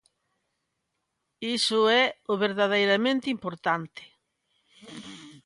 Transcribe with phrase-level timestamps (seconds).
[1.57, 4.01] Iso é o verdadeiramente importante.